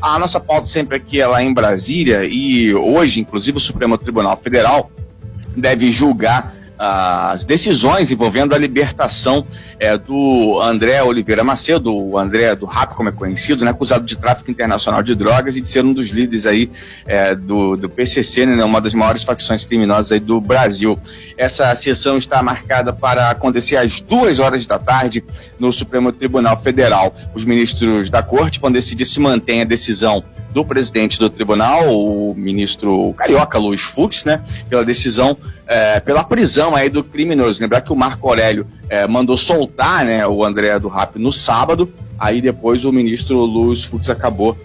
A 0.00 0.18
nossa 0.18 0.40
pauta 0.40 0.66
sempre 0.66 0.96
aqui 0.96 1.20
é 1.20 1.26
lá 1.26 1.42
em 1.42 1.52
Brasília 1.52 2.24
e 2.24 2.74
hoje, 2.74 3.20
inclusive, 3.20 3.58
o 3.58 3.60
Supremo 3.60 3.98
Tribunal 3.98 4.36
Federal 4.36 4.90
deve 5.56 5.90
julgar 5.90 6.54
as 6.82 7.44
decisões 7.44 8.10
envolvendo 8.10 8.54
a 8.54 8.58
libertação 8.58 9.46
é, 9.78 9.98
do 9.98 10.58
André 10.62 11.02
Oliveira 11.02 11.44
Macedo, 11.44 11.94
o 11.94 12.16
André 12.16 12.56
do 12.56 12.64
RAP, 12.64 12.94
como 12.94 13.10
é 13.10 13.12
conhecido, 13.12 13.66
né, 13.66 13.70
acusado 13.70 14.06
de 14.06 14.16
tráfico 14.16 14.50
internacional 14.50 15.02
de 15.02 15.14
drogas 15.14 15.56
e 15.56 15.60
de 15.60 15.68
ser 15.68 15.84
um 15.84 15.92
dos 15.92 16.08
líderes 16.08 16.46
aí 16.46 16.70
é, 17.06 17.34
do, 17.34 17.76
do 17.76 17.86
PCC, 17.86 18.46
né, 18.46 18.64
uma 18.64 18.80
das 18.80 18.94
maiores 18.94 19.22
facções 19.22 19.62
criminosas 19.62 20.12
aí 20.12 20.20
do 20.20 20.40
Brasil. 20.40 20.98
Essa 21.36 21.74
sessão 21.74 22.16
está 22.16 22.42
marcada 22.42 22.94
para 22.94 23.28
acontecer 23.28 23.76
às 23.76 24.00
duas 24.00 24.40
horas 24.40 24.66
da 24.66 24.78
tarde 24.78 25.22
no 25.58 25.70
Supremo 25.70 26.10
Tribunal 26.10 26.58
Federal. 26.62 27.12
Os 27.34 27.44
ministros 27.44 28.08
da 28.08 28.22
Corte 28.22 28.58
vão 28.58 28.72
decidir 28.72 29.04
se 29.04 29.20
mantém 29.20 29.60
a 29.60 29.64
decisão 29.64 30.24
do 30.52 30.64
presidente 30.64 31.18
do 31.18 31.30
tribunal, 31.30 31.88
o 31.88 32.34
ministro 32.36 33.14
carioca 33.14 33.58
Luiz 33.58 33.82
Fux, 33.82 34.24
né, 34.24 34.42
pela 34.68 34.84
decisão, 34.84 35.36
é, 35.66 36.00
pela 36.00 36.24
prisão 36.24 36.74
aí 36.74 36.88
do 36.88 37.04
criminoso. 37.04 37.60
Lembrar 37.60 37.80
que 37.80 37.92
o 37.92 37.96
Marco 37.96 38.28
Aurélio 38.28 38.66
é, 38.88 39.06
mandou 39.06 39.36
soltar 39.36 40.04
né, 40.04 40.26
o 40.26 40.44
André 40.44 40.78
do 40.78 40.88
Rap 40.88 41.16
no 41.18 41.32
sábado, 41.32 41.92
aí 42.18 42.40
depois 42.40 42.84
o 42.84 42.92
ministro 42.92 43.38
Luiz 43.44 43.84
Fux 43.84 44.10
acabou 44.10 44.56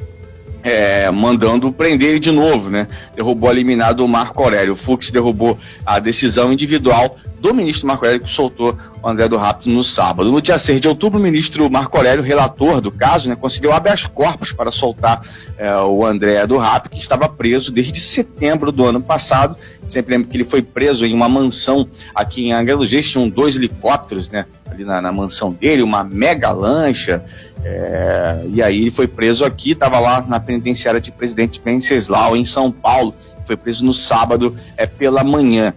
é, 0.66 1.12
mandando 1.12 1.72
prender 1.72 2.10
ele 2.10 2.20
de 2.20 2.32
novo, 2.32 2.72
né? 2.72 2.88
Derrubou 3.16 3.52
eliminado 3.52 4.04
o 4.04 4.08
Marco 4.08 4.42
Aurélio. 4.42 4.74
O 4.74 4.76
Fux 4.76 5.12
derrubou 5.12 5.60
a 5.86 6.00
decisão 6.00 6.52
individual 6.52 7.16
do 7.40 7.54
ministro 7.54 7.86
Marco 7.86 8.04
Aurélio 8.04 8.26
que 8.26 8.32
soltou 8.32 8.76
o 9.04 9.08
André 9.08 9.28
do 9.28 9.38
Rapto 9.38 9.70
no 9.70 9.84
sábado. 9.84 10.32
No 10.32 10.42
dia 10.42 10.58
6 10.58 10.82
de 10.82 10.88
outubro, 10.88 11.20
o 11.20 11.22
ministro 11.22 11.70
Marco 11.70 11.96
Aurélio, 11.96 12.24
relator 12.24 12.82
do 12.82 12.92
caso, 12.92 13.30
né, 13.30 13.36
conseguiu 13.36 13.72
habeas 13.72 14.08
corpus 14.08 14.52
para 14.52 14.72
soltar 14.72 15.22
é, 15.56 15.78
o 15.78 16.04
André 16.04 16.48
do 16.48 16.58
Rapto, 16.58 16.90
que 16.90 16.98
estava 16.98 17.30
preso 17.30 17.72
desde 17.72 18.00
setembro 18.00 18.72
do 18.72 18.86
ano 18.86 19.00
passado. 19.00 19.56
Sempre 19.88 20.16
lembro 20.16 20.30
que 20.30 20.36
ele 20.36 20.46
foi 20.46 20.64
preso 20.64 21.06
em 21.06 21.14
uma 21.14 21.30
mansão 21.30 21.88
aqui 22.16 22.48
em 22.48 22.54
Angra 22.54 22.76
dos 22.76 22.92
Reis, 22.92 23.08
tinham 23.08 23.30
dois 23.30 23.56
helicópteros, 23.56 24.32
né? 24.32 24.48
Ali 24.70 24.84
na, 24.84 25.02
na 25.02 25.12
mansão 25.12 25.52
dele, 25.54 25.84
uma 25.84 26.04
mega 26.04 26.52
lancha, 26.52 27.24
é, 27.64 28.46
e 28.48 28.62
aí 28.62 28.82
ele 28.82 28.92
foi 28.92 29.08
preso 29.08 29.46
aqui, 29.46 29.72
estava 29.72 30.00
lá 30.00 30.22
na 30.22 30.40
penitenciária 30.40 31.00
de 31.00 31.12
Presidente 31.12 31.62
Venceslau, 31.64 32.36
em 32.36 32.46
São 32.46 32.72
Paulo. 32.72 33.14
Foi 33.46 33.56
preso 33.56 33.86
no 33.86 33.94
sábado 33.94 34.56
é, 34.76 34.86
pela 34.86 35.24
manhã. 35.24 35.74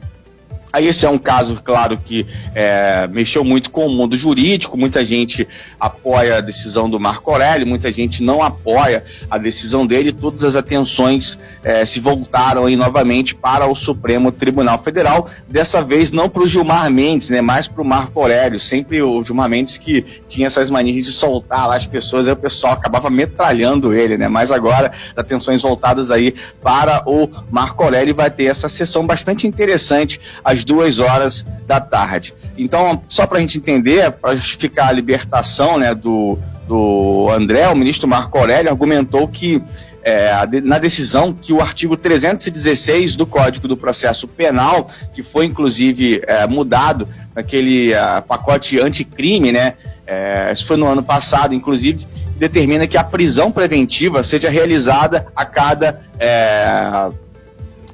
Aí 0.72 0.86
esse 0.86 1.06
é 1.06 1.08
um 1.08 1.18
caso, 1.18 1.60
claro, 1.62 1.98
que 1.98 2.26
é, 2.54 3.08
mexeu 3.08 3.42
muito 3.44 3.70
com 3.70 3.86
o 3.86 3.90
mundo 3.90 4.16
jurídico, 4.16 4.76
muita 4.76 5.04
gente 5.04 5.48
apoia 5.78 6.38
a 6.38 6.40
decisão 6.40 6.88
do 6.90 7.00
Marco 7.00 7.30
Aurélio, 7.30 7.66
muita 7.66 7.90
gente 7.90 8.22
não 8.22 8.42
apoia 8.42 9.04
a 9.30 9.38
decisão 9.38 9.86
dele, 9.86 10.12
todas 10.12 10.44
as 10.44 10.56
atenções 10.56 11.38
é, 11.62 11.84
se 11.84 12.00
voltaram 12.00 12.66
aí 12.66 12.76
novamente 12.76 13.34
para 13.34 13.66
o 13.66 13.74
Supremo 13.74 14.30
Tribunal 14.30 14.82
Federal, 14.82 15.28
dessa 15.48 15.82
vez 15.82 16.12
não 16.12 16.28
para 16.28 16.42
o 16.42 16.46
Gilmar 16.46 16.90
Mendes, 16.90 17.30
né, 17.30 17.40
mas 17.40 17.66
para 17.66 17.82
o 17.82 17.84
Marco 17.84 18.20
Aurélio, 18.20 18.58
sempre 18.58 19.02
o 19.02 19.22
Gilmar 19.24 19.48
Mendes 19.48 19.78
que 19.78 20.02
tinha 20.26 20.46
essas 20.46 20.70
manias 20.70 21.06
de 21.06 21.12
soltar 21.12 21.68
lá 21.68 21.76
as 21.76 21.86
pessoas, 21.86 22.26
aí 22.26 22.32
o 22.32 22.36
pessoal 22.36 22.74
acabava 22.74 23.08
metralhando 23.08 23.94
ele, 23.94 24.16
né, 24.16 24.28
mas 24.28 24.50
agora 24.50 24.92
atenções 25.16 25.62
voltadas 25.62 26.10
aí 26.10 26.34
para 26.62 27.02
o 27.06 27.28
Marco 27.50 27.82
Aurélio. 27.82 28.14
Vai 28.14 28.30
ter 28.30 28.44
essa 28.44 28.68
sessão 28.68 29.06
bastante 29.06 29.46
interessante, 29.46 30.20
às 30.44 30.64
duas 30.68 30.98
horas 31.00 31.44
da 31.66 31.80
tarde. 31.80 32.34
Então, 32.56 33.02
só 33.08 33.26
para 33.26 33.38
a 33.38 33.40
gente 33.40 33.56
entender, 33.56 34.10
para 34.12 34.36
justificar 34.36 34.88
a 34.88 34.92
libertação 34.92 35.78
né, 35.78 35.94
do, 35.94 36.38
do 36.66 37.30
André, 37.32 37.66
o 37.68 37.74
ministro 37.74 38.06
Marco 38.06 38.36
Aurélio 38.36 38.70
argumentou 38.70 39.26
que 39.26 39.62
é, 40.02 40.30
na 40.62 40.78
decisão 40.78 41.32
que 41.32 41.52
o 41.52 41.60
artigo 41.60 41.96
316 41.96 43.16
do 43.16 43.26
Código 43.26 43.66
do 43.66 43.76
Processo 43.76 44.28
Penal, 44.28 44.88
que 45.12 45.22
foi 45.22 45.46
inclusive 45.46 46.22
é, 46.26 46.46
mudado 46.46 47.08
naquele 47.34 47.92
uh, 47.92 48.22
pacote 48.26 48.78
anticrime, 48.80 49.52
né? 49.52 49.74
É, 50.06 50.50
isso 50.52 50.64
foi 50.66 50.76
no 50.76 50.86
ano 50.86 51.02
passado, 51.02 51.54
inclusive, 51.54 52.06
determina 52.38 52.86
que 52.86 52.96
a 52.96 53.04
prisão 53.04 53.50
preventiva 53.50 54.22
seja 54.22 54.48
realizada 54.48 55.26
a 55.36 55.44
cada 55.44 56.00
é, 56.18 57.10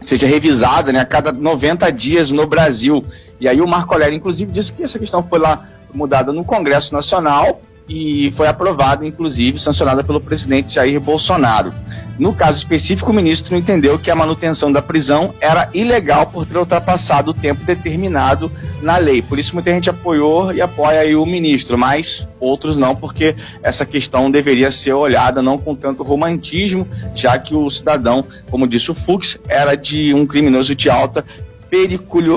seja 0.04 0.26
revisada 0.26 0.92
né, 0.92 1.00
a 1.00 1.04
cada 1.04 1.32
90 1.32 1.90
dias 1.90 2.30
no 2.30 2.46
Brasil. 2.46 3.04
E 3.40 3.48
aí 3.48 3.60
o 3.60 3.66
Marco 3.66 3.94
Aurélio, 3.94 4.16
inclusive, 4.16 4.52
disse 4.52 4.72
que 4.72 4.82
essa 4.82 4.98
questão 4.98 5.22
foi 5.22 5.38
lá 5.38 5.66
mudada 5.92 6.32
no 6.32 6.44
Congresso 6.44 6.92
Nacional 6.92 7.60
e 7.88 8.32
foi 8.36 8.46
aprovada, 8.46 9.06
inclusive, 9.06 9.58
sancionada 9.58 10.04
pelo 10.04 10.20
presidente 10.20 10.74
Jair 10.74 11.00
Bolsonaro. 11.00 11.74
No 12.18 12.32
caso 12.32 12.58
específico, 12.58 13.10
o 13.10 13.14
ministro 13.14 13.56
entendeu 13.56 13.98
que 13.98 14.10
a 14.10 14.14
manutenção 14.14 14.70
da 14.70 14.80
prisão 14.80 15.34
era 15.40 15.68
ilegal 15.74 16.26
por 16.26 16.46
ter 16.46 16.56
ultrapassado 16.56 17.32
o 17.32 17.34
tempo 17.34 17.64
determinado 17.64 18.50
na 18.80 18.96
lei. 18.98 19.20
Por 19.20 19.38
isso, 19.38 19.54
muita 19.54 19.72
gente 19.72 19.90
apoiou 19.90 20.52
e 20.52 20.60
apoia 20.60 21.18
o 21.18 21.26
ministro, 21.26 21.76
mas 21.76 22.28
outros 22.38 22.76
não, 22.76 22.94
porque 22.94 23.34
essa 23.62 23.84
questão 23.84 24.30
deveria 24.30 24.70
ser 24.70 24.92
olhada 24.92 25.42
não 25.42 25.58
com 25.58 25.74
tanto 25.74 26.04
romantismo, 26.04 26.86
já 27.14 27.36
que 27.36 27.54
o 27.54 27.68
cidadão, 27.68 28.24
como 28.48 28.68
disse 28.68 28.90
o 28.90 28.94
Fux, 28.94 29.38
era 29.48 29.74
de 29.74 30.14
um 30.14 30.24
criminoso 30.24 30.74
de 30.74 30.88
alta 30.88 31.24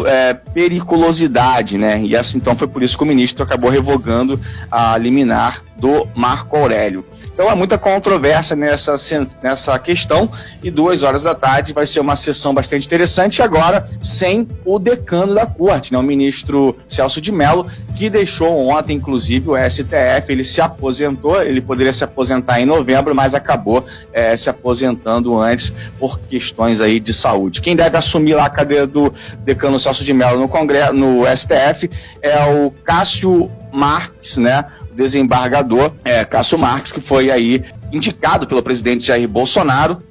é, 0.06 0.34
periculosidade, 0.34 1.78
né? 1.78 2.02
E 2.04 2.16
assim, 2.16 2.38
então 2.38 2.56
foi 2.56 2.68
por 2.68 2.82
isso 2.82 2.98
que 2.98 3.04
o 3.04 3.08
ministro 3.08 3.44
acabou 3.44 3.70
revogando 3.70 4.40
a 4.72 4.98
liminar 4.98 5.62
do 5.78 6.08
Marco 6.16 6.58
Aurélio. 6.58 7.06
Então 7.34 7.48
há 7.50 7.56
muita 7.56 7.78
controvérsia 7.78 8.56
nessa, 8.56 8.96
nessa 9.44 9.78
questão 9.78 10.30
e 10.64 10.72
duas 10.72 11.04
horas 11.04 11.24
da 11.24 11.36
tarde 11.36 11.72
vai 11.72 11.86
ser 11.86 12.00
uma 12.00 12.16
sessão 12.16 12.52
bastante 12.52 12.88
interessante 12.88 13.44
agora 13.44 13.86
sem 14.02 14.48
o 14.66 14.80
decano 14.80 15.36
da 15.36 15.46
corte, 15.46 15.94
né, 15.94 16.00
o 16.00 16.04
ministro 16.04 16.76
Celso 16.88 17.22
de 17.22 17.32
Mello, 17.32 17.68
que 17.96 18.10
deixou 18.10 18.68
ontem, 18.68 18.98
inclusive, 18.98 19.50
o 19.50 19.58
STF, 19.58 20.30
ele 20.30 20.44
se 20.44 20.62
aposentou, 20.62 21.42
ele 21.42 21.62
poderia 21.62 21.94
se 21.94 22.04
aposentar 22.04 22.60
em 22.60 22.66
novembro, 22.66 23.14
mas 23.14 23.36
acabou 23.36 23.86
é, 24.12 24.36
se 24.36 24.50
aposentando 24.50 25.36
antes 25.36 25.74
por 26.00 26.20
questões 26.20 26.82
aí 26.82 27.00
de 27.00 27.14
saúde. 27.14 27.62
Quem 27.62 27.76
deve 27.76 27.98
assumir 27.98 28.34
lá 28.34 28.46
a 28.46 28.50
cadeira 28.50 28.88
do 28.88 29.14
decano 29.40 29.80
Celso 29.80 30.04
de 30.04 30.14
Mello 30.14 30.40
no 30.40 30.48
Congresso, 30.48 30.94
no 30.94 31.24
STF, 31.26 31.90
é 32.22 32.44
o 32.46 32.72
Cássio 32.72 33.52
Marques, 33.72 34.38
né? 34.38 34.66
desembargador 34.98 35.94
é, 36.04 36.26
Cássio 36.26 36.58
Marques, 36.58 36.92
que 36.92 37.00
foi 37.00 37.30
aí 37.30 37.64
indicado 37.92 38.48
pelo 38.48 38.64
presidente 38.64 39.06
Jair 39.06 39.28
Bolsonaro, 39.28 40.02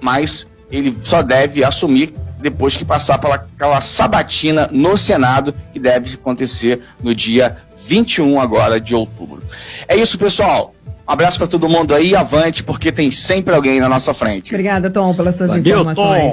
mas 0.00 0.46
ele 0.70 0.96
só 1.02 1.20
deve 1.20 1.64
assumir 1.64 2.14
depois 2.38 2.76
que 2.76 2.84
passar 2.84 3.18
pela 3.18 3.34
aquela 3.34 3.80
sabatina 3.80 4.68
no 4.70 4.96
Senado, 4.96 5.54
que 5.72 5.80
deve 5.80 6.14
acontecer 6.14 6.82
no 7.02 7.14
dia 7.14 7.56
21 7.86 8.40
agora 8.40 8.80
de 8.80 8.94
outubro. 8.94 9.42
É 9.88 9.96
isso, 9.96 10.18
pessoal. 10.18 10.74
Um 11.08 11.12
abraço 11.12 11.38
para 11.38 11.46
todo 11.46 11.68
mundo 11.68 11.94
aí, 11.94 12.16
avante, 12.16 12.64
porque 12.64 12.90
tem 12.90 13.10
sempre 13.12 13.54
alguém 13.54 13.78
na 13.78 13.88
nossa 13.88 14.12
frente. 14.12 14.52
Obrigada, 14.52 14.90
Tom, 14.90 15.14
pelas 15.14 15.36
suas 15.36 15.50
Valeu, 15.50 15.80
informações. 15.80 16.22
Tom. 16.22 16.30